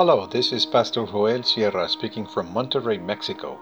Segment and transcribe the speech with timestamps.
[0.00, 3.60] Hello, this is Pastor Joel Sierra speaking from Monterrey, Mexico.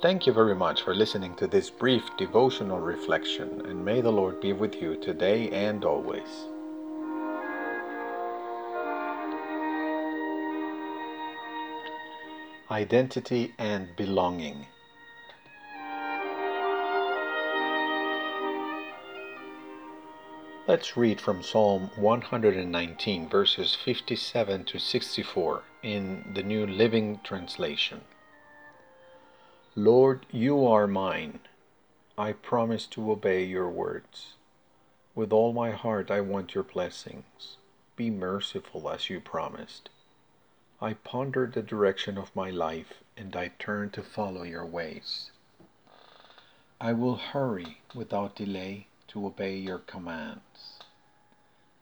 [0.00, 4.40] Thank you very much for listening to this brief devotional reflection, and may the Lord
[4.40, 6.46] be with you today and always.
[12.70, 14.66] Identity and belonging.
[20.64, 28.02] Let's read from Psalm 119, verses 57 to 64 in the New Living Translation.
[29.74, 31.40] Lord, you are mine.
[32.16, 34.34] I promise to obey your words.
[35.16, 37.56] With all my heart, I want your blessings.
[37.96, 39.88] Be merciful as you promised.
[40.80, 45.32] I ponder the direction of my life and I turn to follow your ways.
[46.80, 50.78] I will hurry without delay to obey your commands.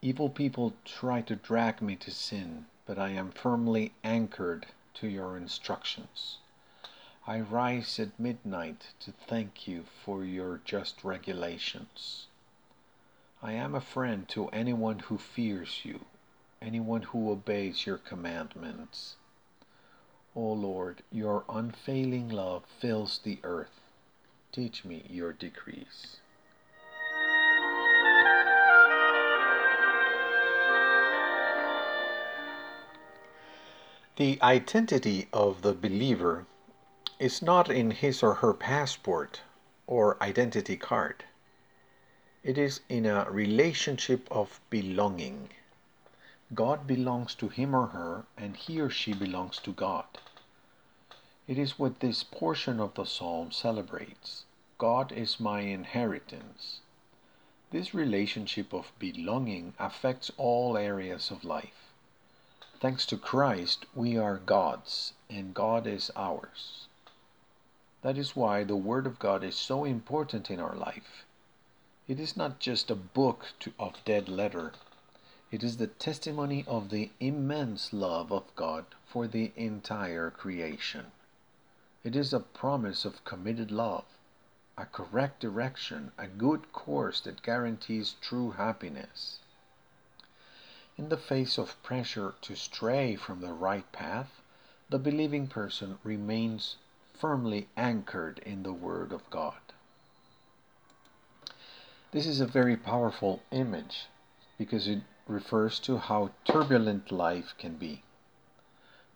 [0.03, 5.37] Evil people try to drag me to sin, but I am firmly anchored to your
[5.37, 6.39] instructions.
[7.29, 12.27] I rise at midnight to thank you for your just regulations.
[13.41, 16.07] I am a friend to anyone who fears you,
[16.61, 19.15] anyone who obeys your commandments.
[20.35, 23.81] O Lord, your unfailing love fills the earth.
[24.51, 26.17] Teach me your decrees.
[34.17, 36.47] The identity of the believer
[37.19, 39.41] is not in his or her passport
[39.87, 41.25] or identity card.
[42.43, 45.51] It is in a relationship of belonging.
[46.55, 50.07] God belongs to him or her, and he or she belongs to God.
[51.47, 54.45] It is what this portion of the psalm celebrates.
[54.79, 56.81] God is my inheritance.
[57.71, 61.80] This relationship of belonging affects all areas of life.
[62.81, 66.89] Thanks to Christ, we are God's, and God is ours.
[68.01, 71.27] That is why the Word of God is so important in our life.
[72.09, 74.73] It is not just a book to, of dead letter,
[75.53, 81.13] it is the testimony of the immense love of God for the entire creation.
[82.03, 84.07] It is a promise of committed love,
[84.79, 89.40] a correct direction, a good course that guarantees true happiness.
[90.99, 94.43] In the face of pressure to stray from the right path,
[94.89, 96.77] the believing person remains
[97.15, 99.61] firmly anchored in the Word of God.
[102.13, 104.07] This is a very powerful image
[104.59, 108.03] because it refers to how turbulent life can be.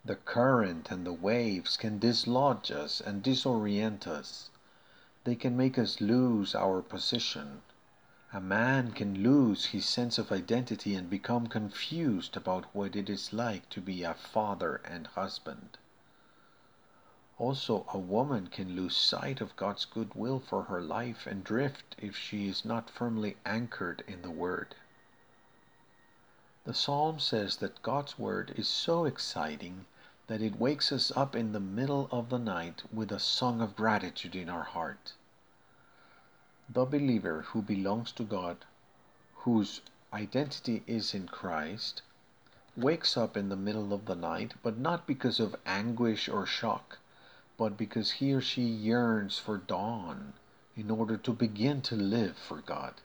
[0.05, 4.49] The current and the waves can dislodge us and disorient us.
[5.23, 7.63] They can make us lose our position,
[8.35, 13.31] a man can lose his sense of identity and become confused about what it is
[13.31, 15.77] like to be a father and husband.
[17.37, 21.95] Also, a woman can lose sight of God's good will for her life and drift
[21.97, 24.75] if she is not firmly anchored in the Word.
[26.65, 29.85] The psalm says that God's Word is so exciting
[30.27, 33.77] that it wakes us up in the middle of the night with a song of
[33.77, 35.13] gratitude in our heart.
[36.67, 38.65] The believer who belongs to God,
[39.35, 39.81] whose
[40.11, 42.01] identity is in Christ,
[42.75, 46.97] wakes up in the middle of the night, but not because of anguish or shock,
[47.55, 50.33] but because he or she yearns for dawn
[50.75, 52.95] in order to begin to live for God.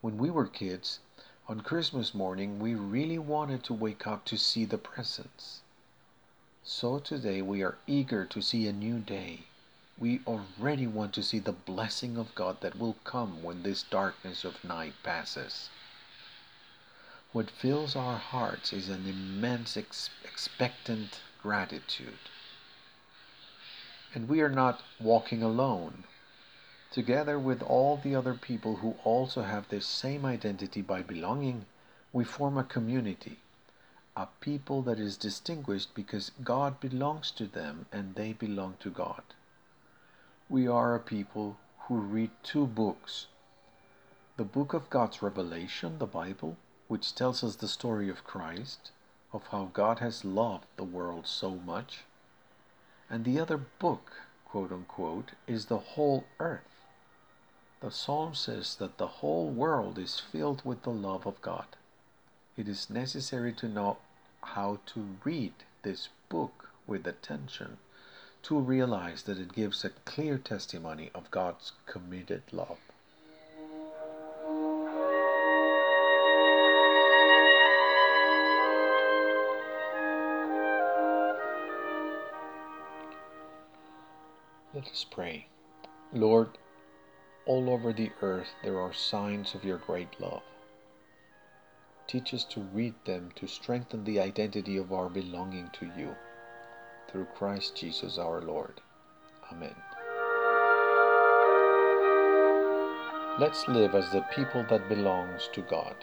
[0.00, 1.00] When we were kids,
[1.48, 5.62] on Christmas morning, we really wanted to wake up to see the presents.
[6.62, 9.46] So today we are eager to see a new day
[9.98, 14.44] we already want to see the blessing of God that will come when this darkness
[14.44, 15.70] of night passes.
[17.32, 22.28] What fills our hearts is an immense ex- expectant gratitude.
[24.14, 26.04] And we are not walking alone.
[26.90, 31.64] Together with all the other people who also have this same identity by belonging,
[32.12, 33.38] we form a community,
[34.14, 39.22] a people that is distinguished because God belongs to them and they belong to God
[40.48, 43.26] we are a people who read two books
[44.36, 46.56] the book of God's revelation, the Bible,
[46.86, 48.92] which tells us the story of Christ,
[49.32, 52.04] of how God has loved the world so much,
[53.10, 54.12] and the other book,
[54.44, 56.84] quote unquote, is the whole earth.
[57.80, 61.66] The psalm says that the whole world is filled with the love of God.
[62.56, 63.96] It is necessary to know
[64.42, 67.78] how to read this book with attention
[68.42, 72.78] to realize that it gives a clear testimony of God's committed love.
[84.74, 85.46] Let us pray.
[86.12, 86.58] Lord,
[87.46, 90.42] all over the earth there are signs of your great love.
[92.06, 96.14] Teach us to read them to strengthen the identity of our belonging to you.
[97.16, 98.82] Through Christ Jesus our Lord.
[99.50, 99.74] Amen.
[103.40, 105.96] Let's live as the people that belongs to God.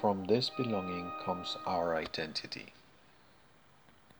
[0.00, 2.72] From this belonging comes our identity.